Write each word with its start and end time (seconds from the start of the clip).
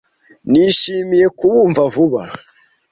Nishimiye 0.51 1.25
kubumva 1.37 1.81
vuba. 1.95 2.21